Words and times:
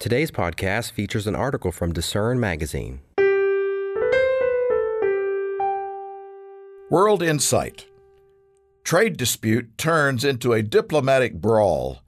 Today's 0.00 0.30
podcast 0.30 0.92
features 0.92 1.26
an 1.26 1.36
article 1.36 1.70
from 1.70 1.92
Discern 1.92 2.40
Magazine. 2.40 3.00
World 6.88 7.22
Insight 7.22 7.84
Trade 8.82 9.18
dispute 9.18 9.76
turns 9.76 10.24
into 10.24 10.54
a 10.54 10.62
diplomatic 10.62 11.34
brawl. 11.34 11.98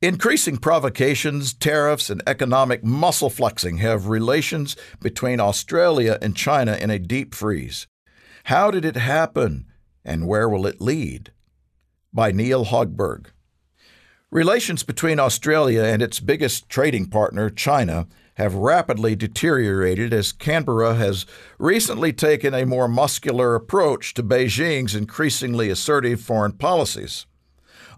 Increasing 0.00 0.58
provocations, 0.58 1.52
tariffs, 1.52 2.08
and 2.08 2.22
economic 2.24 2.84
muscle 2.84 3.30
flexing 3.30 3.78
have 3.78 4.06
relations 4.06 4.76
between 5.00 5.40
Australia 5.40 6.20
and 6.22 6.36
China 6.36 6.76
in 6.76 6.90
a 6.90 7.00
deep 7.00 7.34
freeze. 7.34 7.88
How 8.44 8.70
did 8.70 8.84
it 8.84 8.94
happen, 8.94 9.66
and 10.04 10.28
where 10.28 10.48
will 10.48 10.68
it 10.68 10.80
lead? 10.80 11.32
By 12.12 12.30
Neil 12.30 12.66
Hogberg. 12.66 13.26
Relations 14.32 14.82
between 14.82 15.20
Australia 15.20 15.84
and 15.84 16.00
its 16.00 16.18
biggest 16.18 16.70
trading 16.70 17.04
partner, 17.04 17.50
China, 17.50 18.06
have 18.36 18.54
rapidly 18.54 19.14
deteriorated 19.14 20.14
as 20.14 20.32
Canberra 20.32 20.94
has 20.94 21.26
recently 21.58 22.14
taken 22.14 22.54
a 22.54 22.64
more 22.64 22.88
muscular 22.88 23.54
approach 23.54 24.14
to 24.14 24.22
Beijing's 24.22 24.94
increasingly 24.94 25.68
assertive 25.68 26.22
foreign 26.22 26.52
policies. 26.52 27.26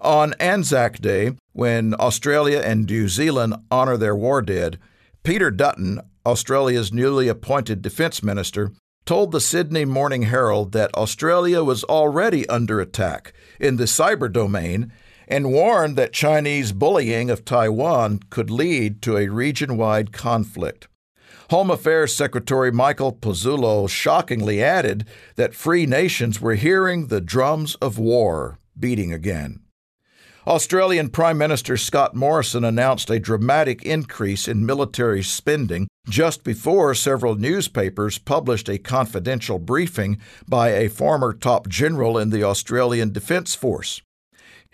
On 0.01 0.35
Anzac 0.41 0.99
Day, 0.99 1.37
when 1.53 1.95
Australia 2.01 2.61
and 2.65 2.85
New 2.85 3.09
Zealand 3.09 3.55
honor 3.71 3.97
their 3.97 4.17
war 4.17 4.43
dead, 4.43 4.81
Peter 5.23 5.53
Dutton, 5.53 6.01
Australia's 6.27 6.93
newly 6.93 7.29
appointed 7.29 7.81
defense 7.81 8.25
minister, 8.25 8.73
told 9.07 9.31
the 9.31 9.41
Sydney 9.41 9.85
Morning 9.85 10.23
Herald 10.23 10.73
that 10.73 10.93
Australia 10.97 11.63
was 11.63 11.85
already 11.85 12.49
under 12.49 12.81
attack 12.81 13.33
in 13.61 13.77
the 13.77 13.85
cyber 13.85 14.33
domain 14.33 14.91
and 15.29 15.53
warned 15.53 15.97
that 15.97 16.13
Chinese 16.13 16.73
bullying 16.73 17.31
of 17.31 17.45
Taiwan 17.45 18.21
could 18.31 18.51
lead 18.51 19.03
to 19.03 19.17
a 19.17 19.29
region 19.29 19.77
wide 19.77 20.13
conflict. 20.13 20.89
Home 21.51 21.71
Affairs 21.71 22.15
Secretary 22.15 22.73
Michael 22.73 23.13
Pezzullo 23.13 23.89
shockingly 23.89 24.63
added 24.63 25.07
that 25.37 25.55
free 25.55 25.87
nations 25.87 26.41
were 26.41 26.55
hearing 26.55 27.09
the 27.09 27.21
drums 27.21 27.75
of 27.77 27.99
war 27.99 28.59
beating 28.79 29.13
again. 29.13 29.61
Australian 30.47 31.09
Prime 31.09 31.39
Minister 31.39 31.77
Scott 31.77 32.15
Morrison 32.15 32.65
announced 32.65 33.09
a 33.09 33.19
dramatic 33.19 33.83
increase 33.83 34.47
in 34.47 34.67
military 34.67 35.23
spending 35.23 35.89
just 36.09 36.45
before 36.45 36.95
several 36.95 37.35
newspapers 37.35 38.19
published 38.19 38.69
a 38.69 38.79
confidential 38.79 39.59
briefing 39.59 40.19
by 40.47 40.71
a 40.71 40.91
former 40.91 41.33
top 41.33 41.67
general 41.69 42.19
in 42.19 42.29
the 42.29 42.45
Australian 42.45 43.11
Defence 43.11 43.55
Force. 43.55 44.03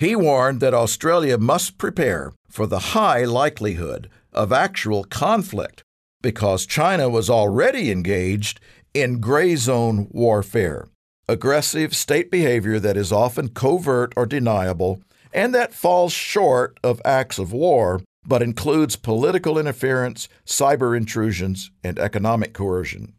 He 0.01 0.17
warned 0.17 0.61
that 0.61 0.73
Australia 0.73 1.37
must 1.37 1.77
prepare 1.77 2.33
for 2.49 2.67
the 2.67 2.97
high 2.97 3.27
likelihood 3.27 4.09
of 4.33 4.51
actual 4.51 5.05
conflict 5.05 5.83
because 6.23 6.65
China 6.65 7.11
was 7.11 7.29
already 7.29 7.91
engaged 7.91 8.61
in 8.95 9.21
gray 9.21 9.57
zone 9.57 10.09
warfare, 10.11 10.89
aggressive 11.29 11.95
state 11.95 12.31
behavior 12.31 12.81
that 12.81 12.97
is 12.97 13.13
often 13.13 13.51
covert 13.51 14.15
or 14.17 14.25
deniable, 14.25 15.03
and 15.35 15.55
that 15.55 15.75
falls 15.75 16.15
short 16.15 16.81
of 16.83 17.03
acts 17.05 17.39
of 17.39 17.53
war 17.53 18.01
but 18.27 18.41
includes 18.41 18.97
political 18.97 19.59
interference, 19.59 20.31
cyber 20.47 20.97
intrusions, 20.97 21.71
and 21.85 21.99
economic 21.99 22.55
coercion. 22.55 23.13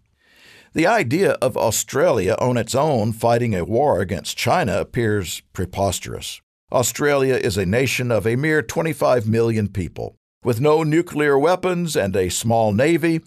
The 0.74 0.88
idea 0.88 1.34
of 1.44 1.56
Australia 1.56 2.36
on 2.40 2.58
its 2.58 2.74
own 2.74 3.14
fighting 3.14 3.54
a 3.54 3.66
war 3.66 4.02
against 4.02 4.36
China 4.36 4.80
appears 4.80 5.44
preposterous. 5.54 6.42
Australia 6.72 7.36
is 7.36 7.58
a 7.58 7.66
nation 7.66 8.12
of 8.12 8.26
a 8.26 8.38
mere 8.38 8.62
25 8.62 9.28
million 9.28 9.68
people. 9.68 10.16
With 10.42 10.62
no 10.62 10.84
nuclear 10.84 11.38
weapons 11.38 11.98
and 11.98 12.16
a 12.16 12.30
small 12.30 12.72
navy, 12.72 13.20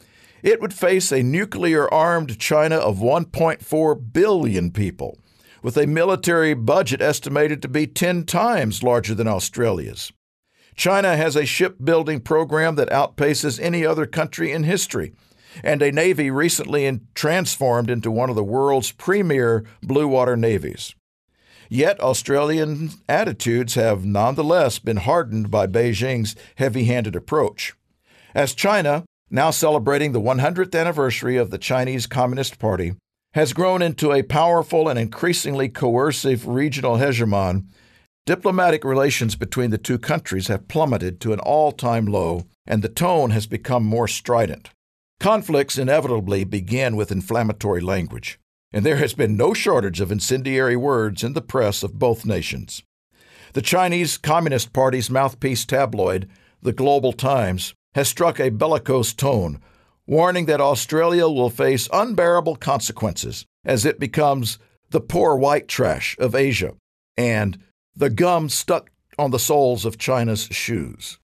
it 0.43 0.63
would 0.63 0.73
face 0.73 1.13
a 1.13 1.23
nuclear 1.23 1.93
armed 1.93 2.39
China 2.39 2.77
of 2.77 2.99
1.4 2.99 4.13
billion 4.13 4.71
people, 4.71 5.19
with 5.63 5.77
a 5.77 5.87
military 5.87 6.55
budget 6.55 7.03
estimated 7.03 7.61
to 7.61 7.69
be 7.69 7.87
10 7.87 8.25
times 8.25 8.83
larger 8.83 9.15
than 9.15 9.29
Australia's. 9.29 10.11
China 10.75 11.15
has 11.15 11.37
a 11.37 11.45
shipbuilding 11.45 12.21
program 12.21 12.77
that 12.77 12.89
outpaces 12.89 13.61
any 13.61 13.85
other 13.85 14.07
country 14.07 14.53
in 14.53 14.65
history, 14.65 15.13
and 15.63 15.83
a 15.83 15.93
navy 15.93 16.31
recently 16.31 16.87
in 16.87 17.07
transformed 17.15 17.91
into 17.91 18.11
one 18.11 18.31
of 18.31 18.37
the 18.37 18.43
world's 18.43 18.91
premier 18.91 19.65
blue 19.83 20.09
water 20.09 20.35
navies. 20.35 20.95
Yet 21.69 22.01
Australian 22.01 22.91
attitudes 23.09 23.75
have 23.75 24.05
nonetheless 24.05 24.79
been 24.79 24.99
hardened 24.99 25.51
by 25.51 25.67
Beijing's 25.67 26.37
heavy 26.57 26.85
handed 26.85 27.17
approach. 27.17 27.75
As 28.35 28.55
China, 28.55 29.05
now 29.31 29.51
celebrating 29.51 30.13
the 30.13 30.21
100th 30.21 30.79
anniversary 30.79 31.37
of 31.37 31.51
the 31.51 31.59
Chinese 31.59 32.07
Communist 32.07 32.59
Party, 32.59 32.95
has 33.35 33.53
grown 33.53 33.83
into 33.83 34.13
a 34.13 34.23
powerful 34.23 34.89
and 34.89 34.99
increasingly 34.99 35.69
coercive 35.69 36.47
regional 36.47 36.99
hegemon, 36.99 37.67
diplomatic 38.27 38.85
relations 38.85 39.35
between 39.35 39.71
the 39.71 39.79
two 39.79 39.99
countries 39.99 40.49
have 40.49 40.69
plummeted 40.69 41.21
to 41.21 41.33
an 41.33 41.41
all 41.41 41.73
time 41.73 42.07
low, 42.07 42.45
and 42.67 42.83
the 42.83 42.89
tone 42.89 43.31
has 43.31 43.47
become 43.47 43.85
more 43.85 44.07
strident. 44.07 44.71
Conflicts 45.19 45.79
inevitably 45.79 46.45
begin 46.45 46.97
with 46.97 47.11
inflammatory 47.11 47.81
language 47.81 48.39
and 48.75 48.85
there 48.85 48.97
has 48.97 49.15
been 49.15 49.37
no 49.37 49.55
shortage 49.55 50.01
of 50.01 50.11
incendiary 50.11 50.75
words 50.75 51.23
in 51.23 51.33
the 51.33 51.41
press 51.41 51.85
of 51.85 51.97
both 51.97 52.27
nations. 52.27 52.83
The 53.53 53.63
Chinese 53.63 54.19
Communist 54.19 54.73
Party's 54.73 55.09
mouthpiece 55.09 55.65
tabloid, 55.65 56.29
the 56.61 56.73
Global 56.73 57.13
Times, 57.13 57.73
has 57.95 58.09
struck 58.09 58.41
a 58.41 58.51
bellicose 58.51 59.15
tone, 59.15 59.61
warning 60.09 60.47
that 60.47 60.61
Australia 60.61 61.29
will 61.29 61.51
face 61.51 61.89
unbearable 61.93 62.57
consequences 62.57 63.47
as 63.65 63.87
it 63.87 64.01
becomes 64.01 64.59
the 64.91 65.01
poor 65.01 65.37
white 65.37 65.69
trash 65.69 66.17
of 66.19 66.35
Asia 66.35 66.75
and 67.17 67.61
the 67.95 68.11
gum 68.11 68.49
stuck 68.49 68.91
on 69.17 69.31
the 69.31 69.39
soles 69.39 69.85
of 69.85 69.99
China's 69.99 70.49
shoes. 70.51 71.21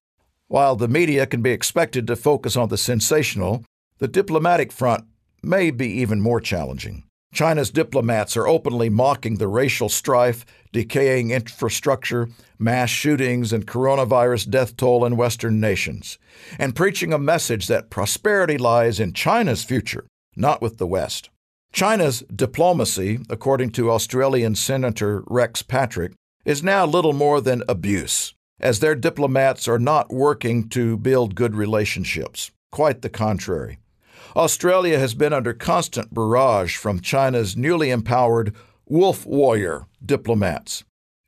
While 0.47 0.77
the 0.77 0.87
media 0.87 1.27
can 1.27 1.41
be 1.41 1.51
expected 1.51 2.07
to 2.07 2.15
focus 2.15 2.55
on 2.55 2.69
the 2.69 2.77
sensational, 2.77 3.65
the 3.97 4.07
diplomatic 4.07 4.71
front 4.71 5.03
may 5.43 5.69
be 5.69 5.87
even 5.87 6.21
more 6.21 6.39
challenging. 6.39 7.03
China's 7.33 7.71
diplomats 7.71 8.35
are 8.35 8.47
openly 8.47 8.89
mocking 8.89 9.37
the 9.37 9.47
racial 9.47 9.87
strife, 9.87 10.45
decaying 10.73 11.31
infrastructure, 11.31 12.27
mass 12.59 12.89
shootings, 12.89 13.53
and 13.53 13.65
coronavirus 13.65 14.49
death 14.49 14.75
toll 14.75 15.05
in 15.05 15.15
Western 15.15 15.59
nations, 15.59 16.19
and 16.59 16.75
preaching 16.75 17.13
a 17.13 17.17
message 17.17 17.67
that 17.67 17.89
prosperity 17.89 18.57
lies 18.57 18.99
in 18.99 19.13
China's 19.13 19.63
future, 19.63 20.05
not 20.35 20.61
with 20.61 20.77
the 20.77 20.87
West. 20.87 21.29
China's 21.71 22.19
diplomacy, 22.35 23.19
according 23.29 23.69
to 23.71 23.91
Australian 23.91 24.55
Senator 24.55 25.23
Rex 25.27 25.61
Patrick, 25.61 26.11
is 26.43 26.61
now 26.61 26.85
little 26.85 27.13
more 27.13 27.39
than 27.39 27.63
abuse, 27.69 28.33
as 28.59 28.79
their 28.79 28.95
diplomats 28.95 29.69
are 29.69 29.79
not 29.79 30.11
working 30.11 30.67
to 30.67 30.97
build 30.97 31.35
good 31.35 31.55
relationships. 31.55 32.51
Quite 32.73 33.01
the 33.01 33.09
contrary. 33.09 33.77
Australia 34.35 34.97
has 34.97 35.13
been 35.13 35.33
under 35.33 35.53
constant 35.53 36.13
barrage 36.13 36.77
from 36.77 37.01
China's 37.01 37.57
newly 37.57 37.89
empowered 37.89 38.55
wolf 38.85 39.25
warrior 39.25 39.87
diplomats. 40.05 40.83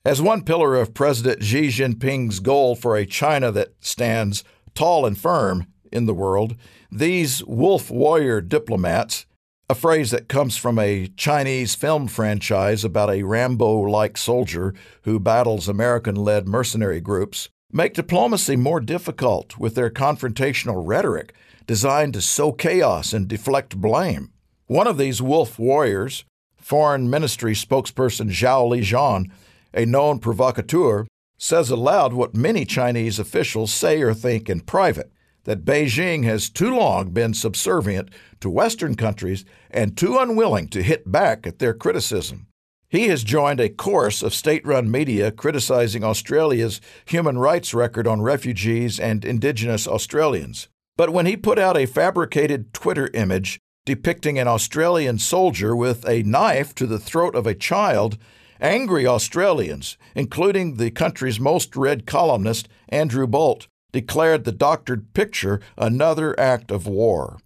As 0.06 0.22
one 0.22 0.44
pillar 0.44 0.76
of 0.76 0.94
President 0.94 1.44
Xi 1.44 1.68
Jinping's 1.68 2.40
goal 2.40 2.76
for 2.76 2.96
a 2.96 3.06
China 3.06 3.52
that 3.52 3.74
stands 3.80 4.44
tall 4.74 5.06
and 5.06 5.18
firm 5.18 5.68
in 5.92 6.06
the 6.06 6.14
world, 6.14 6.56
these 6.92 7.44
wolf 7.46 7.92
warrior 7.92 8.42
diplomats, 8.42 9.26
a 9.70 9.76
phrase 9.76 10.12
that 10.12 10.28
comes 10.28 10.58
from 10.58 10.80
a 10.80 11.08
Chinese 11.18 11.76
film 11.76 12.08
franchise 12.08 12.84
about 12.84 13.10
a 13.10 13.24
Rambo 13.24 13.80
like 13.82 14.18
soldier 14.18 14.74
who 15.04 15.20
battles 15.20 15.68
American 15.68 16.16
led 16.16 16.48
mercenary 16.48 17.02
groups, 17.02 17.50
make 17.72 17.94
diplomacy 17.94 18.56
more 18.56 18.80
difficult 18.80 19.58
with 19.58 19.76
their 19.76 19.90
confrontational 19.90 20.82
rhetoric 20.86 21.34
designed 21.66 22.14
to 22.14 22.22
sow 22.22 22.52
chaos 22.52 23.14
and 23.14 23.28
deflect 23.28 23.78
blame. 23.78 24.32
One 24.68 24.88
of 24.88 24.98
these 24.98 25.22
wolf 25.22 25.60
warriors, 25.60 26.26
Foreign 26.56 27.10
Ministry 27.10 27.54
spokesperson 27.54 28.30
Zhao 28.30 28.70
Lijian, 28.70 29.32
a 29.74 29.86
known 29.86 30.20
provocateur, 30.20 31.06
says 31.38 31.70
aloud 31.70 32.14
what 32.14 32.36
many 32.36 32.64
Chinese 32.66 33.20
officials 33.20 33.74
say 33.74 34.02
or 34.02 34.14
think 34.14 34.50
in 34.50 34.62
private 34.62 35.12
that 35.44 35.66
Beijing 35.66 36.24
has 36.24 36.50
too 36.50 36.76
long 36.76 37.10
been 37.12 37.34
subservient 37.34 38.10
to 38.40 38.50
Western 38.50 38.96
countries 38.96 39.44
and 39.70 39.98
too 39.98 40.18
unwilling 40.18 40.68
to 40.70 40.82
hit 40.82 41.12
back 41.12 41.46
at 41.46 41.60
their 41.60 41.74
criticism. 41.74 42.48
He 42.88 43.08
has 43.08 43.24
joined 43.24 43.60
a 43.60 43.70
chorus 43.70 44.22
of 44.22 44.34
state 44.34 44.66
run 44.66 44.90
media 44.90 45.32
criticizing 45.32 46.04
Australia's 46.04 46.80
human 47.06 47.38
rights 47.40 47.74
record 47.74 48.08
on 48.08 48.22
refugees 48.22 49.00
and 49.00 49.26
Indigenous 49.26 49.88
Australians. 49.88 50.70
But 50.96 51.12
when 51.12 51.26
he 51.26 51.36
put 51.36 51.58
out 51.58 51.78
a 51.78 51.86
fabricated 51.86 52.74
Twitter 52.74 53.10
image 53.14 53.60
depicting 53.86 54.40
an 54.40 54.48
Australian 54.48 55.18
soldier 55.18 55.76
with 55.76 56.08
a 56.08 56.24
knife 56.24 56.74
to 56.76 56.86
the 56.86 57.00
throat 57.00 57.36
of 57.36 57.46
a 57.46 57.56
child, 57.56 58.18
angry 58.62 59.06
Australians, 59.06 59.98
including 60.16 60.78
the 60.78 60.92
country's 60.92 61.40
most 61.40 61.76
read 61.76 62.06
columnist, 62.06 62.70
Andrew 62.90 63.28
Bolt, 63.28 63.68
declared 63.92 64.44
the 64.44 64.52
doctored 64.52 65.14
picture 65.14 65.60
another 65.78 66.40
act 66.40 66.72
of 66.72 66.88
war. 66.88 67.40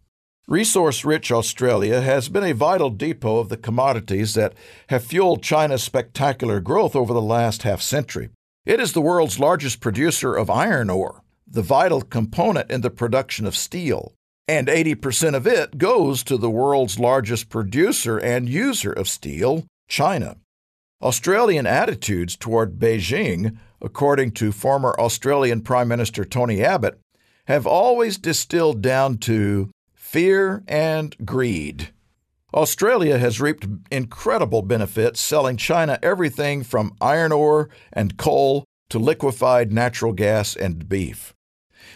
Resource 0.48 1.04
rich 1.04 1.30
Australia 1.32 2.02
has 2.02 2.30
been 2.30 2.44
a 2.44 2.54
vital 2.54 2.90
depot 2.90 3.40
of 3.40 3.50
the 3.50 3.58
commodities 3.58 4.34
that 4.36 4.54
have 4.90 5.04
fueled 5.04 5.44
China's 5.44 5.84
spectacular 5.84 6.62
growth 6.62 6.96
over 6.96 7.14
the 7.14 7.22
last 7.22 7.64
half 7.64 7.82
century. 7.82 8.30
It 8.66 8.80
is 8.80 8.94
the 8.94 9.02
world's 9.02 9.40
largest 9.40 9.82
producer 9.82 10.36
of 10.36 10.50
iron 10.50 10.90
ore, 10.90 11.22
the 11.50 11.62
vital 11.62 12.02
component 12.02 12.70
in 12.70 12.82
the 12.82 12.90
production 12.90 13.46
of 13.46 13.56
steel, 13.56 14.14
and 14.48 14.68
80% 14.68 15.36
of 15.36 15.48
it 15.48 15.78
goes 15.78 16.24
to 16.24 16.38
the 16.38 16.50
world's 16.50 17.00
largest 17.00 17.50
producer 17.50 18.18
and 18.18 18.50
user 18.50 18.92
of 18.92 19.08
steel, 19.08 19.66
China. 19.88 20.38
Australian 21.02 21.66
attitudes 21.66 22.36
toward 22.36 22.80
Beijing, 22.80 23.58
according 23.82 24.32
to 24.32 24.52
former 24.52 24.96
Australian 25.00 25.62
Prime 25.62 25.88
Minister 25.88 26.26
Tony 26.26 26.64
Abbott, 26.64 27.00
have 27.46 27.68
always 27.68 28.18
distilled 28.18 28.82
down 28.82 29.18
to 29.20 29.70
fear, 30.08 30.64
and 30.70 31.16
greed. 31.26 31.90
Australia 32.54 33.18
has 33.18 33.42
reaped 33.42 33.68
incredible 33.92 34.62
benefits 34.62 35.20
selling 35.20 35.58
China 35.58 36.00
everything 36.02 36.64
from 36.64 36.96
iron 37.02 37.34
ore 37.34 37.70
and 37.92 38.18
coal 38.18 38.64
to 38.90 38.98
liquefied 38.98 39.74
natural 39.74 40.14
gas 40.14 40.56
and 40.56 40.88
beef. 40.88 41.34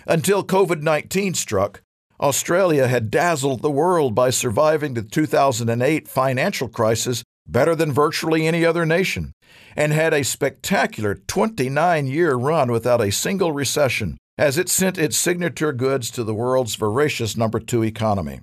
Until 0.08 0.44
COVID 0.44 0.82
19 0.82 1.34
struck, 1.34 1.82
Australia 2.20 2.88
had 2.88 3.12
dazzled 3.12 3.62
the 3.62 3.72
world 3.72 4.14
by 4.14 4.30
surviving 4.30 4.94
the 4.94 5.02
2008 5.02 6.08
financial 6.08 6.68
crisis 6.68 7.24
better 7.48 7.76
than 7.76 7.92
virtually 7.92 8.48
any 8.48 8.66
other 8.66 8.86
nation, 8.86 9.34
and 9.76 9.92
had 9.92 10.14
a 10.14 10.24
spectacular 10.24 11.16
29 11.16 12.08
year 12.08 12.36
run 12.36 12.72
without 12.72 13.02
a 13.02 13.12
single 13.12 13.52
recession 13.52 14.18
as 14.38 14.58
it 14.58 14.70
sent 14.70 14.98
its 14.98 15.18
signature 15.18 15.74
goods 15.74 16.10
to 16.12 16.24
the 16.24 16.34
world's 16.34 16.76
voracious 16.76 17.36
number 17.36 17.60
two 17.60 17.84
economy. 17.84 18.40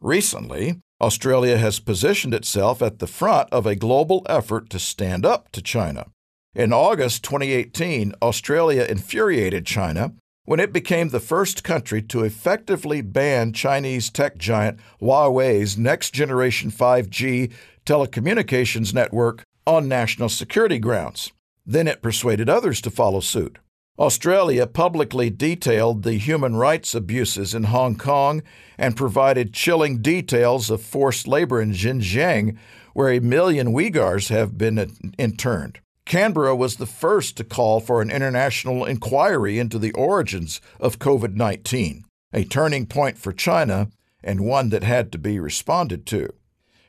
Recently, 0.00 0.80
Australia 1.00 1.58
has 1.58 1.80
positioned 1.80 2.34
itself 2.34 2.82
at 2.82 2.98
the 2.98 3.06
front 3.06 3.48
of 3.52 3.66
a 3.66 3.76
global 3.76 4.26
effort 4.28 4.68
to 4.70 4.78
stand 4.78 5.24
up 5.24 5.50
to 5.52 5.62
China. 5.62 6.06
In 6.54 6.72
August 6.72 7.22
2018, 7.22 8.14
Australia 8.20 8.84
infuriated 8.84 9.64
China 9.64 10.12
when 10.48 10.60
it 10.60 10.72
became 10.72 11.10
the 11.10 11.20
first 11.20 11.62
country 11.62 12.00
to 12.00 12.24
effectively 12.24 13.02
ban 13.02 13.52
Chinese 13.52 14.08
tech 14.08 14.38
giant 14.38 14.80
Huawei's 14.98 15.76
next 15.76 16.14
generation 16.14 16.70
5G 16.70 17.52
telecommunications 17.84 18.94
network 18.94 19.42
on 19.66 19.88
national 19.88 20.30
security 20.30 20.78
grounds. 20.78 21.32
Then 21.66 21.86
it 21.86 22.00
persuaded 22.00 22.48
others 22.48 22.80
to 22.80 22.90
follow 22.90 23.20
suit. 23.20 23.58
Australia 23.98 24.66
publicly 24.66 25.28
detailed 25.28 26.02
the 26.02 26.14
human 26.14 26.56
rights 26.56 26.94
abuses 26.94 27.52
in 27.52 27.64
Hong 27.64 27.96
Kong 27.96 28.42
and 28.78 28.96
provided 28.96 29.52
chilling 29.52 30.00
details 30.00 30.70
of 30.70 30.80
forced 30.80 31.28
labor 31.28 31.60
in 31.60 31.72
Xinjiang, 31.72 32.56
where 32.94 33.12
a 33.12 33.20
million 33.20 33.74
Uyghurs 33.74 34.30
have 34.30 34.56
been 34.56 34.78
interned. 35.18 35.80
Canberra 36.08 36.56
was 36.56 36.76
the 36.76 36.86
first 36.86 37.36
to 37.36 37.44
call 37.44 37.80
for 37.80 38.00
an 38.00 38.10
international 38.10 38.86
inquiry 38.86 39.58
into 39.58 39.78
the 39.78 39.92
origins 39.92 40.58
of 40.80 40.98
COVID 40.98 41.34
19, 41.34 42.02
a 42.32 42.44
turning 42.44 42.86
point 42.86 43.18
for 43.18 43.30
China 43.30 43.90
and 44.24 44.40
one 44.40 44.70
that 44.70 44.82
had 44.82 45.12
to 45.12 45.18
be 45.18 45.38
responded 45.38 46.06
to. 46.06 46.32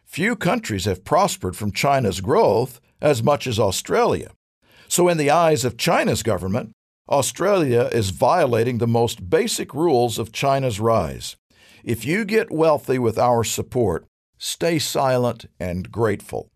Few 0.06 0.38
countries 0.38 0.86
have 0.86 1.04
prospered 1.04 1.58
from 1.58 1.74
China's 1.74 2.22
growth 2.22 2.80
as 3.02 3.22
much 3.22 3.46
as 3.46 3.60
Australia. 3.60 4.32
So, 4.88 5.10
in 5.10 5.18
the 5.18 5.30
eyes 5.30 5.66
of 5.66 5.78
China's 5.78 6.24
government, 6.24 6.72
Australia 7.10 7.90
is 7.92 8.12
violating 8.12 8.78
the 8.78 8.88
most 8.88 9.30
basic 9.30 9.74
rules 9.74 10.18
of 10.18 10.32
China's 10.32 10.80
rise. 10.80 11.36
If 11.84 12.06
you 12.06 12.24
get 12.24 12.52
wealthy 12.52 12.98
with 12.98 13.20
our 13.20 13.44
support, 13.44 14.06
stay 14.38 14.80
silent 14.80 15.46
and 15.60 15.92
grateful. 15.92 16.48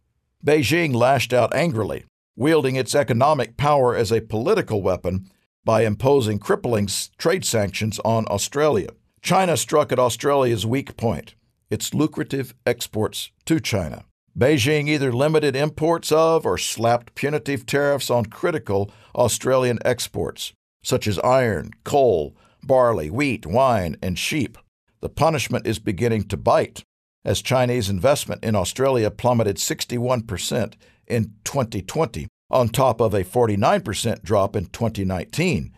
Beijing 0.46 0.96
lashed 0.96 1.34
out 1.34 1.54
angrily, 1.54 2.06
wielding 2.36 2.76
its 2.76 2.96
economic 2.96 3.58
power 3.58 3.96
as 3.96 4.12
a 4.12 4.22
political 4.22 4.82
weapon 4.82 5.30
by 5.66 5.84
imposing 5.84 6.40
crippling 6.40 6.88
trade 7.18 7.46
sanctions 7.46 8.00
on 8.04 8.26
Australia. 8.30 8.90
China 9.22 9.56
struck 9.56 9.92
at 9.92 10.00
Australia's 10.00 10.66
weak 10.66 10.98
point 10.98 11.36
its 11.70 11.94
lucrative 11.94 12.54
exports 12.66 13.32
to 13.46 13.60
China. 13.60 14.06
Beijing 14.38 14.88
either 14.88 15.12
limited 15.12 15.56
imports 15.56 16.12
of 16.12 16.46
or 16.46 16.58
slapped 16.58 17.16
punitive 17.16 17.66
tariffs 17.66 18.10
on 18.10 18.26
critical 18.26 18.92
Australian 19.16 19.80
exports, 19.86 20.54
such 20.84 21.08
as 21.08 21.20
iron, 21.20 21.72
coal, 21.84 22.36
barley, 22.64 23.10
wheat, 23.10 23.46
wine, 23.46 23.96
and 24.02 24.18
sheep. 24.18 24.58
The 25.02 25.10
punishment 25.10 25.68
is 25.68 25.80
beginning 25.80 26.24
to 26.26 26.38
bite, 26.38 26.84
as 27.24 27.42
Chinese 27.42 27.90
investment 27.90 28.44
in 28.44 28.56
Australia 28.56 29.12
plummeted 29.12 29.58
61% 29.58 30.74
in 31.08 31.34
2020, 31.44 32.28
on 32.50 32.70
top 32.70 33.02
of 33.02 33.14
a 33.14 33.24
49% 33.24 34.24
drop 34.24 34.56
in 34.56 34.66
2019. 34.68 35.74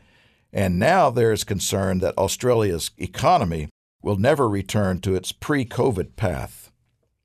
And 0.52 0.80
now 0.80 1.10
there 1.10 1.32
is 1.32 1.44
concern 1.44 2.00
that 2.00 2.18
Australia's 2.18 2.92
economy 2.98 3.70
will 4.02 4.18
never 4.18 4.48
return 4.48 5.00
to 5.02 5.16
its 5.16 5.32
pre 5.32 5.66
COVID 5.66 6.16
path. 6.16 6.72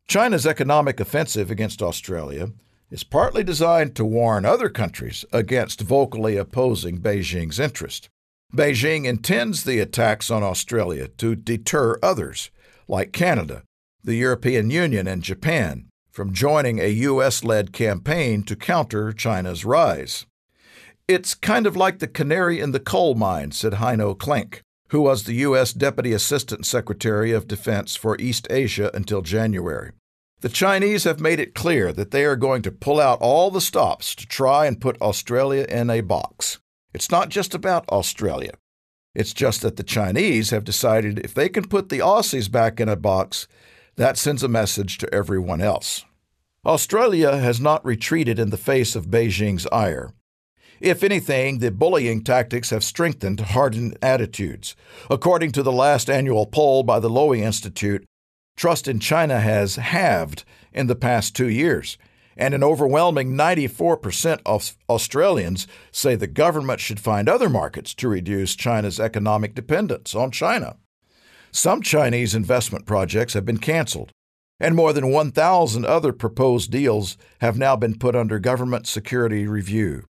China's 0.08 0.46
economic 0.46 0.98
offensive 0.98 1.50
against 1.50 1.82
Australia 1.82 2.50
is 2.90 3.04
partly 3.04 3.44
designed 3.44 3.94
to 3.94 4.04
warn 4.04 4.44
other 4.44 4.68
countries 4.68 5.24
against 5.32 5.80
vocally 5.80 6.36
opposing 6.36 6.98
Beijing's 6.98 7.60
interest. 7.60 8.08
Beijing 8.52 9.04
intends 9.04 9.62
the 9.62 9.78
attacks 9.78 10.28
on 10.30 10.42
Australia 10.42 11.06
to 11.06 11.36
deter 11.36 11.98
others, 12.02 12.50
like 12.88 13.12
Canada, 13.12 13.62
the 14.02 14.16
European 14.16 14.70
Union, 14.70 15.06
and 15.06 15.22
Japan, 15.22 15.89
from 16.20 16.34
joining 16.34 16.78
a 16.78 16.88
U.S. 16.88 17.44
led 17.44 17.72
campaign 17.72 18.42
to 18.42 18.54
counter 18.54 19.10
China's 19.10 19.64
rise. 19.64 20.26
It's 21.08 21.34
kind 21.34 21.66
of 21.66 21.78
like 21.78 21.98
the 21.98 22.06
canary 22.06 22.60
in 22.60 22.72
the 22.72 22.78
coal 22.78 23.14
mine, 23.14 23.52
said 23.52 23.72
Heino 23.72 24.14
Klenk, 24.14 24.60
who 24.90 25.00
was 25.00 25.24
the 25.24 25.36
U.S. 25.36 25.72
Deputy 25.72 26.12
Assistant 26.12 26.66
Secretary 26.66 27.32
of 27.32 27.48
Defense 27.48 27.96
for 27.96 28.20
East 28.20 28.46
Asia 28.50 28.90
until 28.92 29.22
January. 29.22 29.92
The 30.40 30.50
Chinese 30.50 31.04
have 31.04 31.20
made 31.20 31.40
it 31.40 31.54
clear 31.54 31.90
that 31.90 32.10
they 32.10 32.26
are 32.26 32.36
going 32.36 32.60
to 32.64 32.70
pull 32.70 33.00
out 33.00 33.22
all 33.22 33.50
the 33.50 33.62
stops 33.62 34.14
to 34.16 34.26
try 34.26 34.66
and 34.66 34.78
put 34.78 35.00
Australia 35.00 35.64
in 35.70 35.88
a 35.88 36.02
box. 36.02 36.58
It's 36.92 37.10
not 37.10 37.30
just 37.30 37.54
about 37.54 37.88
Australia. 37.88 38.52
It's 39.14 39.32
just 39.32 39.62
that 39.62 39.76
the 39.76 39.82
Chinese 39.84 40.50
have 40.50 40.64
decided 40.64 41.20
if 41.20 41.32
they 41.32 41.48
can 41.48 41.66
put 41.66 41.88
the 41.88 42.00
Aussies 42.00 42.52
back 42.52 42.78
in 42.78 42.90
a 42.90 42.94
box, 42.94 43.48
that 43.96 44.18
sends 44.18 44.42
a 44.42 44.48
message 44.48 44.98
to 44.98 45.14
everyone 45.14 45.62
else. 45.62 46.04
Australia 46.64 47.36
has 47.36 47.60
not 47.60 47.84
retreated 47.84 48.38
in 48.38 48.50
the 48.50 48.56
face 48.56 48.94
of 48.94 49.06
Beijing's 49.06 49.66
ire. 49.72 50.12
If 50.80 51.02
anything, 51.02 51.58
the 51.58 51.70
bullying 51.70 52.22
tactics 52.22 52.70
have 52.70 52.84
strengthened 52.84 53.40
hardened 53.40 53.98
attitudes. 54.02 54.76
According 55.10 55.52
to 55.52 55.62
the 55.62 55.72
last 55.72 56.08
annual 56.08 56.46
poll 56.46 56.82
by 56.82 57.00
the 57.00 57.10
Lowy 57.10 57.40
Institute, 57.40 58.04
Trust 58.60 58.88
in 58.88 59.00
China 59.00 59.40
has 59.40 59.76
halved 59.76 60.44
in 60.70 60.86
the 60.86 60.94
past 60.94 61.34
two 61.34 61.48
years, 61.48 61.96
and 62.36 62.52
an 62.52 62.62
overwhelming 62.62 63.32
94% 63.32 64.40
of 64.44 64.76
Australians 64.86 65.66
say 65.90 66.14
the 66.14 66.26
government 66.26 66.78
should 66.78 67.00
find 67.00 67.26
other 67.26 67.48
markets 67.48 67.94
to 67.94 68.06
reduce 68.06 68.54
China's 68.54 69.00
economic 69.00 69.54
dependence 69.54 70.14
on 70.14 70.30
China. 70.30 70.76
Some 71.50 71.80
Chinese 71.80 72.34
investment 72.34 72.84
projects 72.84 73.32
have 73.32 73.46
been 73.46 73.56
canceled, 73.56 74.12
and 74.60 74.76
more 74.76 74.92
than 74.92 75.10
1,000 75.10 75.86
other 75.86 76.12
proposed 76.12 76.70
deals 76.70 77.16
have 77.40 77.58
now 77.58 77.74
been 77.74 77.98
put 77.98 78.14
under 78.14 78.38
government 78.38 78.86
security 78.86 79.46
review. 79.46 80.04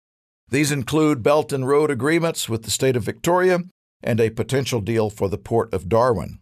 These 0.50 0.72
include 0.72 1.22
Belt 1.22 1.52
and 1.52 1.68
Road 1.68 1.92
agreements 1.92 2.48
with 2.48 2.64
the 2.64 2.72
state 2.72 2.96
of 2.96 3.04
Victoria 3.04 3.60
and 4.02 4.20
a 4.20 4.30
potential 4.30 4.80
deal 4.80 5.10
for 5.10 5.28
the 5.28 5.38
port 5.38 5.74
of 5.74 5.90
Darwin. 5.90 6.40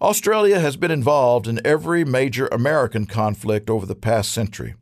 Australia 0.00 0.60
has 0.60 0.76
been 0.76 0.90
involved 0.90 1.48
in 1.48 1.66
every 1.66 2.04
major 2.04 2.46
American 2.48 3.06
conflict 3.06 3.70
over 3.70 3.86
the 3.86 3.96
past 3.96 4.30
century. 4.30 4.74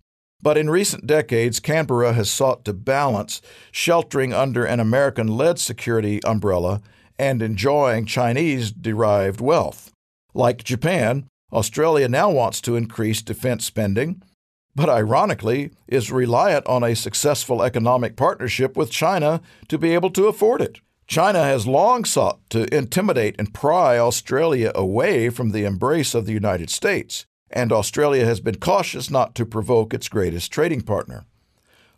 But 0.43 0.59
in 0.59 0.69
recent 0.69 1.07
decades, 1.07 1.61
Canberra 1.61 2.13
has 2.13 2.31
sought 2.31 2.65
to 2.65 2.75
balance 2.75 3.41
sheltering 3.71 4.33
under 4.35 4.65
an 4.65 4.81
American 4.81 5.29
led 5.29 5.59
security 5.59 6.23
umbrella 6.25 6.83
and 7.19 7.41
enjoying 7.41 8.05
Chinese 8.05 8.71
derived 8.73 9.41
wealth. 9.41 9.93
Like 10.35 10.65
Japan, 10.65 11.27
Australia 11.53 12.09
now 12.09 12.31
wants 12.31 12.61
to 12.61 12.77
increase 12.77 13.23
defense 13.23 13.65
spending, 13.65 14.23
but 14.75 14.89
ironically 14.89 15.71
is 15.87 16.13
reliant 16.13 16.67
on 16.67 16.83
a 16.85 16.95
successful 16.95 17.63
economic 17.63 18.17
partnership 18.17 18.77
with 18.77 18.91
China 18.91 19.41
to 19.69 19.79
be 19.79 19.95
able 19.95 20.11
to 20.11 20.27
afford 20.27 20.61
it. 20.61 20.81
China 21.07 21.43
has 21.43 21.67
long 21.67 22.05
sought 22.05 22.41
to 22.51 22.73
intimidate 22.75 23.37
and 23.39 23.55
pry 23.55 23.97
Australia 23.97 24.73
away 24.75 25.31
from 25.31 25.51
the 25.51 25.65
embrace 25.65 26.15
of 26.15 26.27
the 26.27 26.33
United 26.33 26.69
States, 26.69 27.27
and 27.49 27.73
Australia 27.73 28.25
has 28.25 28.41
been 28.41 28.57
cautious 28.57 29.09
not 29.09 29.35
to 29.37 29.47
provoke 29.47 29.95
its 29.95 30.09
greatest 30.09 30.51
trading 30.51 30.81
partner. 30.81 31.25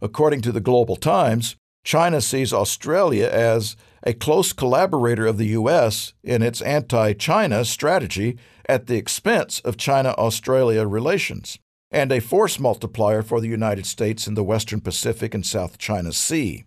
According 0.03 0.43
to 0.43 0.53
the 0.53 0.61
Global 0.61 0.97
Times, 0.97 1.57
China 1.85 2.21
sees 2.21 2.53
Australia 2.53 3.29
as 3.29 3.75
a 4.03 4.13
close 4.13 4.53
collaborator 4.53 5.27
of 5.27 5.39
the 5.39 5.47
U.S. 5.47 6.13
in 6.23 6.43
its 6.43 6.61
anti 6.61 7.15
China 7.15 7.65
strategy 7.65 8.37
at 8.69 8.87
the 8.87 8.97
expense 8.97 9.61
of 9.61 9.77
China 9.77 10.11
Australia 10.19 10.87
relations, 10.87 11.59
and 11.91 12.13
a 12.13 12.21
force 12.21 12.61
multiplier 12.61 13.23
for 13.23 13.41
the 13.41 13.49
United 13.49 13.87
States 13.87 14.27
in 14.27 14.35
the 14.35 14.45
Western 14.45 14.81
Pacific 14.81 15.35
and 15.35 15.47
South 15.47 15.79
China 15.79 16.13
Sea. 16.13 16.65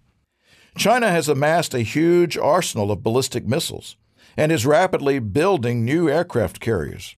China 0.77 1.09
has 1.09 1.29
amassed 1.29 1.73
a 1.73 1.81
huge 1.81 2.37
arsenal 2.37 2.91
of 2.91 3.03
ballistic 3.03 3.45
missiles 3.45 3.97
and 4.35 4.51
is 4.51 4.65
rapidly 4.65 5.19
building 5.19 5.85
new 5.85 6.09
aircraft 6.09 6.59
carriers. 6.59 7.15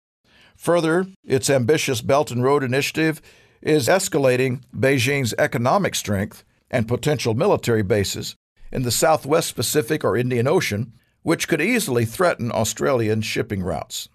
Further, 0.55 1.07
its 1.23 1.49
ambitious 1.49 2.01
Belt 2.01 2.31
and 2.31 2.43
Road 2.43 2.63
Initiative 2.63 3.21
is 3.61 3.87
escalating 3.87 4.61
Beijing's 4.75 5.33
economic 5.37 5.95
strength 5.95 6.43
and 6.69 6.87
potential 6.87 7.33
military 7.33 7.83
bases 7.83 8.35
in 8.71 8.81
the 8.81 8.91
Southwest 8.91 9.55
Pacific 9.55 10.03
or 10.03 10.17
Indian 10.17 10.47
Ocean, 10.47 10.93
which 11.21 11.47
could 11.47 11.61
easily 11.61 12.05
threaten 12.05 12.51
Australian 12.51 13.21
shipping 13.21 13.61
routes. 13.61 14.09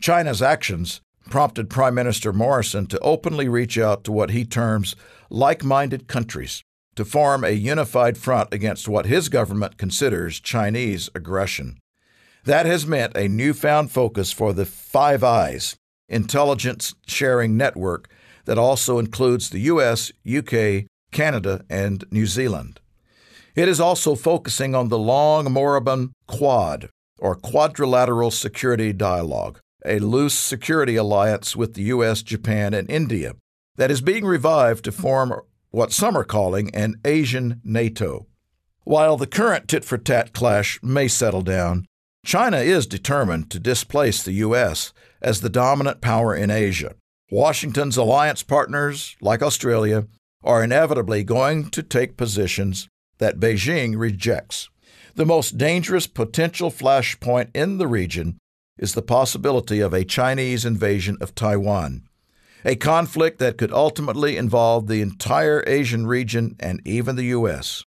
China's 0.00 0.40
actions 0.40 1.00
prompted 1.28 1.68
Prime 1.68 1.94
Minister 1.94 2.32
Morrison 2.32 2.86
to 2.86 2.98
openly 3.00 3.48
reach 3.48 3.76
out 3.76 4.04
to 4.04 4.12
what 4.12 4.30
he 4.30 4.44
terms 4.44 4.94
like 5.28 5.64
minded 5.64 6.06
countries 6.06 6.62
to 6.94 7.04
form 7.04 7.44
a 7.44 7.50
unified 7.50 8.16
front 8.16 8.52
against 8.52 8.88
what 8.88 9.06
his 9.06 9.28
government 9.28 9.76
considers 9.76 10.40
Chinese 10.40 11.10
aggression. 11.14 11.78
That 12.44 12.66
has 12.66 12.86
meant 12.86 13.16
a 13.16 13.28
newfound 13.28 13.90
focus 13.90 14.32
for 14.32 14.52
the 14.52 14.64
Five 14.66 15.22
Eyes 15.22 15.76
intelligence 16.08 16.94
sharing 17.06 17.56
network 17.56 18.08
that 18.46 18.58
also 18.58 18.98
includes 18.98 19.50
the 19.50 19.60
US, 19.60 20.10
UK, 20.26 20.86
Canada, 21.12 21.64
and 21.68 22.04
New 22.10 22.26
Zealand. 22.26 22.80
It 23.54 23.68
is 23.68 23.80
also 23.80 24.14
focusing 24.14 24.74
on 24.74 24.88
the 24.88 24.98
long 24.98 25.52
moribund 25.52 26.12
Quad, 26.26 26.88
or 27.18 27.34
Quadrilateral 27.34 28.30
Security 28.30 28.92
Dialogue, 28.92 29.60
a 29.84 29.98
loose 29.98 30.34
security 30.34 30.96
alliance 30.96 31.54
with 31.54 31.74
the 31.74 31.84
US, 31.84 32.22
Japan, 32.22 32.74
and 32.74 32.90
India 32.90 33.34
that 33.76 33.90
is 33.90 34.00
being 34.00 34.24
revived 34.24 34.84
to 34.84 34.92
form 34.92 35.32
what 35.70 35.92
some 35.92 36.16
are 36.16 36.24
calling 36.24 36.74
an 36.74 36.96
Asian 37.04 37.60
NATO. 37.64 38.26
While 38.84 39.16
the 39.16 39.26
current 39.26 39.68
tit 39.68 39.84
for 39.84 39.98
tat 39.98 40.32
clash 40.32 40.80
may 40.82 41.08
settle 41.08 41.42
down, 41.42 41.86
China 42.24 42.58
is 42.58 42.86
determined 42.86 43.50
to 43.50 43.60
displace 43.60 44.22
the 44.22 44.32
U.S. 44.32 44.92
as 45.22 45.40
the 45.40 45.48
dominant 45.48 46.00
power 46.00 46.34
in 46.34 46.50
Asia. 46.50 46.94
Washington's 47.30 47.96
alliance 47.96 48.42
partners, 48.42 49.16
like 49.20 49.42
Australia, 49.42 50.06
are 50.42 50.64
inevitably 50.64 51.22
going 51.24 51.70
to 51.70 51.82
take 51.82 52.16
positions 52.16 52.88
that 53.18 53.38
Beijing 53.38 53.98
rejects. 53.98 54.70
The 55.14 55.26
most 55.26 55.58
dangerous 55.58 56.06
potential 56.06 56.70
flashpoint 56.70 57.50
in 57.54 57.78
the 57.78 57.86
region 57.86 58.38
is 58.78 58.94
the 58.94 59.02
possibility 59.02 59.80
of 59.80 59.92
a 59.92 60.04
Chinese 60.04 60.64
invasion 60.64 61.16
of 61.20 61.34
Taiwan, 61.34 62.08
a 62.64 62.76
conflict 62.76 63.38
that 63.38 63.58
could 63.58 63.72
ultimately 63.72 64.36
involve 64.36 64.86
the 64.86 65.02
entire 65.02 65.64
Asian 65.66 66.06
region 66.06 66.56
and 66.60 66.80
even 66.84 67.16
the 67.16 67.24
U.S. 67.24 67.84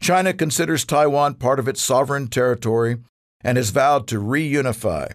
China 0.00 0.32
considers 0.32 0.84
Taiwan 0.84 1.34
part 1.34 1.58
of 1.58 1.68
its 1.68 1.82
sovereign 1.82 2.28
territory 2.28 2.98
and 3.40 3.56
has 3.56 3.70
vowed 3.70 4.06
to 4.08 4.20
reunify, 4.20 5.12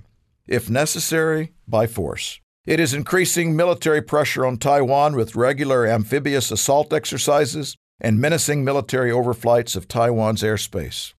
if 0.48 0.70
necessary, 0.70 1.54
by 1.68 1.88
force. 1.88 2.40
It 2.66 2.80
is 2.80 2.94
increasing 2.94 3.56
military 3.56 4.02
pressure 4.02 4.46
on 4.46 4.58
Taiwan 4.58 5.16
with 5.16 5.36
regular 5.36 5.88
amphibious 5.88 6.52
assault 6.52 6.94
exercises 6.94 7.76
and 8.00 8.20
menacing 8.20 8.64
military 8.64 9.12
overflights 9.12 9.76
of 9.76 9.88
Taiwan's 9.88 10.44
airspace. 10.44 11.14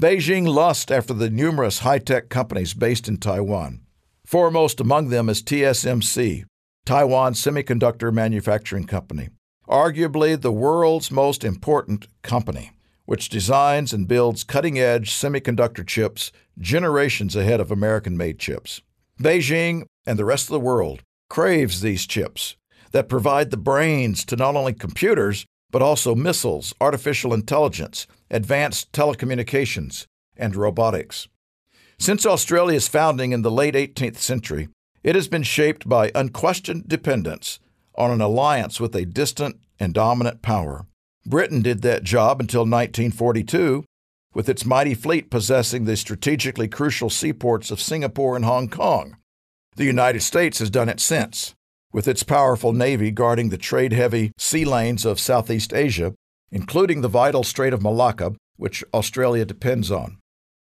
Beijing 0.00 0.46
lusts 0.46 0.92
after 0.92 1.12
the 1.12 1.28
numerous 1.28 1.80
high 1.80 1.98
tech 1.98 2.28
companies 2.28 2.72
based 2.72 3.08
in 3.08 3.16
Taiwan. 3.16 3.80
Foremost 4.24 4.78
among 4.78 5.08
them 5.08 5.28
is 5.28 5.42
TSMC, 5.42 6.44
Taiwan 6.86 7.32
Semiconductor 7.32 8.12
Manufacturing 8.12 8.84
Company, 8.84 9.30
arguably 9.66 10.40
the 10.40 10.52
world's 10.52 11.10
most 11.10 11.42
important 11.42 12.06
company, 12.22 12.70
which 13.06 13.28
designs 13.28 13.92
and 13.92 14.06
builds 14.06 14.44
cutting 14.44 14.78
edge 14.78 15.10
semiconductor 15.10 15.84
chips 15.84 16.30
generations 16.60 17.34
ahead 17.34 17.58
of 17.58 17.72
American 17.72 18.16
made 18.16 18.38
chips. 18.38 18.80
Beijing 19.20 19.84
and 20.06 20.16
the 20.16 20.24
rest 20.24 20.46
of 20.46 20.52
the 20.52 20.60
world 20.60 21.02
craves 21.28 21.80
these 21.80 22.06
chips 22.06 22.54
that 22.92 23.08
provide 23.08 23.50
the 23.50 23.56
brains 23.56 24.24
to 24.26 24.36
not 24.36 24.54
only 24.54 24.74
computers, 24.74 25.44
but 25.72 25.82
also 25.82 26.14
missiles, 26.14 26.72
artificial 26.80 27.34
intelligence, 27.34 28.06
advanced 28.30 28.92
telecommunications, 28.92 30.06
and 30.36 30.54
robotics. 30.54 31.28
Since 31.98 32.24
Australia's 32.24 32.88
founding 32.88 33.32
in 33.32 33.42
the 33.42 33.50
late 33.50 33.74
18th 33.74 34.18
century, 34.18 34.68
it 35.02 35.14
has 35.14 35.28
been 35.28 35.42
shaped 35.42 35.88
by 35.88 36.12
unquestioned 36.14 36.88
dependence 36.88 37.58
on 37.94 38.10
an 38.10 38.20
alliance 38.20 38.80
with 38.80 38.94
a 38.94 39.04
distant 39.04 39.58
and 39.80 39.92
dominant 39.92 40.42
power. 40.42 40.86
Britain 41.26 41.62
did 41.62 41.82
that 41.82 42.04
job 42.04 42.40
until 42.40 42.60
1942, 42.60 43.84
with 44.34 44.48
its 44.48 44.64
mighty 44.64 44.94
fleet 44.94 45.30
possessing 45.30 45.84
the 45.84 45.96
strategically 45.96 46.68
crucial 46.68 47.10
seaports 47.10 47.70
of 47.70 47.80
Singapore 47.80 48.36
and 48.36 48.44
Hong 48.44 48.68
Kong. 48.68 49.16
The 49.76 49.84
United 49.84 50.22
States 50.22 50.58
has 50.60 50.70
done 50.70 50.88
it 50.88 51.00
since, 51.00 51.54
with 51.92 52.08
its 52.08 52.22
powerful 52.22 52.72
navy 52.72 53.10
guarding 53.10 53.48
the 53.48 53.58
trade 53.58 53.92
heavy 53.92 54.32
sea 54.38 54.64
lanes 54.64 55.04
of 55.04 55.20
Southeast 55.20 55.72
Asia, 55.72 56.14
including 56.50 57.00
the 57.00 57.08
vital 57.08 57.42
Strait 57.42 57.72
of 57.72 57.82
Malacca, 57.82 58.34
which 58.56 58.84
Australia 58.92 59.44
depends 59.44 59.90
on. 59.90 60.18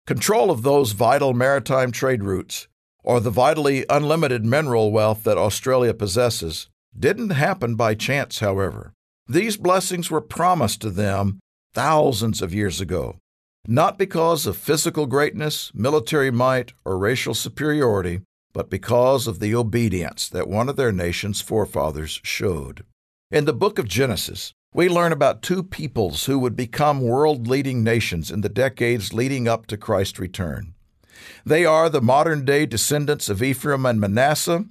Control 0.06 0.50
of 0.50 0.62
those 0.62 0.92
vital 0.92 1.34
maritime 1.34 1.90
trade 1.90 2.22
routes, 2.22 2.68
or 3.02 3.20
the 3.20 3.30
vitally 3.30 3.84
unlimited 3.88 4.44
mineral 4.44 4.92
wealth 4.92 5.24
that 5.24 5.38
Australia 5.38 5.94
possesses, 5.94 6.68
didn't 6.98 7.30
happen 7.30 7.74
by 7.74 7.94
chance, 7.94 8.40
however. 8.40 8.92
These 9.28 9.56
blessings 9.56 10.10
were 10.10 10.20
promised 10.20 10.80
to 10.82 10.90
them 10.90 11.40
thousands 11.74 12.40
of 12.40 12.54
years 12.54 12.80
ago, 12.80 13.16
not 13.66 13.98
because 13.98 14.46
of 14.46 14.56
physical 14.56 15.06
greatness, 15.06 15.72
military 15.74 16.30
might, 16.30 16.72
or 16.84 16.96
racial 16.96 17.34
superiority, 17.34 18.20
but 18.52 18.70
because 18.70 19.26
of 19.26 19.40
the 19.40 19.54
obedience 19.54 20.28
that 20.28 20.48
one 20.48 20.68
of 20.68 20.76
their 20.76 20.92
nation's 20.92 21.40
forefathers 21.40 22.20
showed. 22.22 22.84
In 23.30 23.44
the 23.44 23.52
book 23.52 23.78
of 23.78 23.88
Genesis, 23.88 24.52
we 24.76 24.90
learn 24.90 25.10
about 25.10 25.40
two 25.40 25.62
peoples 25.62 26.26
who 26.26 26.38
would 26.38 26.54
become 26.54 27.00
world 27.00 27.48
leading 27.48 27.82
nations 27.82 28.30
in 28.30 28.42
the 28.42 28.48
decades 28.50 29.14
leading 29.14 29.48
up 29.48 29.66
to 29.66 29.74
Christ's 29.78 30.18
return. 30.18 30.74
They 31.46 31.64
are 31.64 31.88
the 31.88 32.02
modern 32.02 32.44
day 32.44 32.66
descendants 32.66 33.30
of 33.30 33.42
Ephraim 33.42 33.86
and 33.86 33.98
Manasseh. 33.98 34.66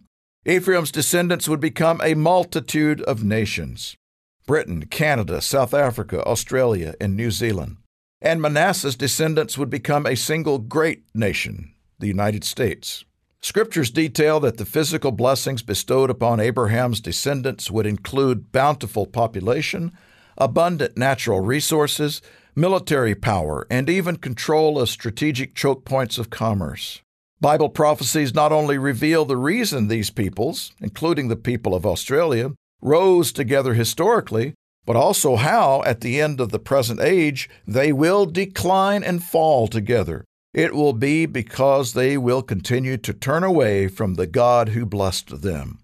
Ephraim's 0.46 0.92
descendants 0.92 1.50
would 1.50 1.60
become 1.60 2.00
a 2.04 2.14
multitude 2.14 3.02
of 3.02 3.24
nations 3.24 3.98
Britain, 4.46 4.86
Canada, 4.86 5.42
South 5.42 5.74
Africa, 5.74 6.24
Australia, 6.24 6.94
and 7.02 7.16
New 7.16 7.32
Zealand. 7.32 7.78
And 8.22 8.40
Manasseh's 8.40 8.96
descendants 8.96 9.58
would 9.58 9.72
become 9.72 10.06
a 10.06 10.16
single 10.16 10.60
great 10.60 11.02
nation, 11.16 11.74
the 11.98 12.06
United 12.06 12.44
States. 12.44 13.06
Scriptures 13.46 13.92
detail 13.92 14.40
that 14.40 14.58
the 14.58 14.66
physical 14.66 15.12
blessings 15.12 15.62
bestowed 15.62 16.10
upon 16.10 16.40
Abraham's 16.40 17.00
descendants 17.00 17.70
would 17.70 17.86
include 17.86 18.52
bountiful 18.52 19.06
population, 19.06 19.92
abundant 20.36 20.98
natural 20.98 21.42
resources, 21.42 22.24
military 22.56 23.14
power, 23.14 23.68
and 23.70 23.88
even 23.88 24.16
control 24.16 24.80
of 24.80 24.90
strategic 24.90 25.54
choke 25.54 25.86
points 25.86 26.18
of 26.18 26.32
commerce. 26.32 27.04
Bible 27.40 27.70
prophecies 27.70 28.34
not 28.34 28.52
only 28.52 28.80
reveal 28.80 29.26
the 29.26 29.38
reason 29.38 29.90
these 29.90 30.10
peoples, 30.10 30.74
including 30.80 31.28
the 31.28 31.36
people 31.36 31.76
of 31.76 31.86
Australia, 31.86 32.52
rose 32.82 33.32
together 33.32 33.76
historically, 33.76 34.56
but 34.88 34.96
also 34.96 35.36
how, 35.36 35.84
at 35.84 36.02
the 36.02 36.20
end 36.20 36.42
of 36.42 36.50
the 36.50 36.58
present 36.58 37.00
age, 37.00 37.48
they 37.68 37.94
will 37.94 38.26
decline 38.26 39.04
and 39.04 39.24
fall 39.24 39.68
together, 39.68 40.26
it 40.56 40.74
will 40.74 40.94
be 40.94 41.26
because 41.26 41.92
they 41.92 42.18
will 42.18 42.42
continue 42.42 42.96
to 42.96 43.14
turn 43.14 43.44
away 43.44 43.90
from 43.90 44.14
the 44.14 44.26
God 44.26 44.70
who 44.70 44.86
blessed 44.86 45.42
them. 45.42 45.80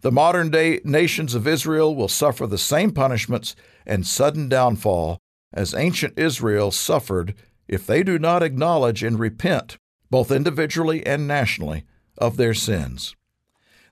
The 0.00 0.10
modern 0.10 0.48
day 0.48 0.80
nations 0.82 1.34
of 1.34 1.46
Israel 1.46 1.94
will 1.94 2.08
suffer 2.08 2.46
the 2.46 2.56
same 2.56 2.92
punishments 2.92 3.54
and 3.86 4.06
sudden 4.06 4.48
downfall 4.48 5.18
as 5.52 5.74
ancient 5.74 6.18
Israel 6.18 6.70
suffered 6.70 7.34
if 7.68 7.86
they 7.86 8.02
do 8.02 8.18
not 8.18 8.42
acknowledge 8.42 9.02
and 9.02 9.18
repent, 9.18 9.76
both 10.10 10.32
individually 10.32 11.06
and 11.06 11.28
nationally, 11.28 11.84
of 12.16 12.38
their 12.38 12.54
sins. 12.54 13.14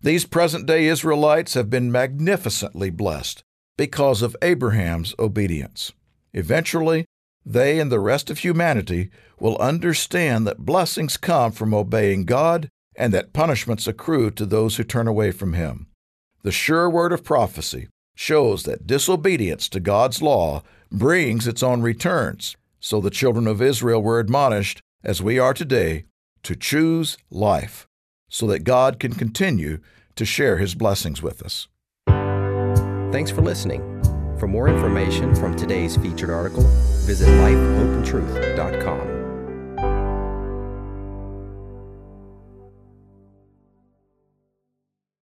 These 0.00 0.24
present 0.24 0.64
day 0.64 0.86
Israelites 0.86 1.52
have 1.52 1.68
been 1.68 1.92
magnificently 1.92 2.88
blessed 2.88 3.44
because 3.76 4.22
of 4.22 4.34
Abraham's 4.40 5.14
obedience. 5.18 5.92
Eventually, 6.32 7.04
they 7.52 7.80
and 7.80 7.90
the 7.90 8.00
rest 8.00 8.30
of 8.30 8.38
humanity 8.38 9.10
will 9.38 9.58
understand 9.58 10.46
that 10.46 10.64
blessings 10.64 11.16
come 11.16 11.52
from 11.52 11.74
obeying 11.74 12.24
God 12.24 12.68
and 12.96 13.12
that 13.12 13.32
punishments 13.32 13.86
accrue 13.86 14.30
to 14.32 14.46
those 14.46 14.76
who 14.76 14.84
turn 14.84 15.08
away 15.08 15.32
from 15.32 15.54
Him. 15.54 15.86
The 16.42 16.52
sure 16.52 16.88
word 16.88 17.12
of 17.12 17.24
prophecy 17.24 17.88
shows 18.14 18.62
that 18.64 18.86
disobedience 18.86 19.68
to 19.70 19.80
God's 19.80 20.22
law 20.22 20.62
brings 20.92 21.46
its 21.46 21.62
own 21.62 21.82
returns, 21.82 22.56
So 22.78 23.00
the 23.00 23.10
children 23.10 23.46
of 23.46 23.60
Israel 23.60 24.02
were 24.02 24.20
admonished, 24.20 24.80
as 25.04 25.22
we 25.22 25.38
are 25.38 25.52
today, 25.52 26.04
to 26.42 26.56
choose 26.56 27.18
life 27.30 27.86
so 28.28 28.46
that 28.46 28.64
God 28.64 28.98
can 28.98 29.12
continue 29.12 29.80
to 30.16 30.24
share 30.24 30.58
his 30.58 30.74
blessings 30.74 31.22
with 31.22 31.42
us. 31.42 31.68
Thanks 33.12 33.30
for 33.30 33.42
listening. 33.42 33.82
For 34.38 34.46
more 34.46 34.68
information 34.68 35.34
from 35.34 35.56
today's 35.56 35.96
featured 35.96 36.30
article, 36.30 36.64
visit 37.10 37.26
lifehopeandtruth.com. 37.26 39.19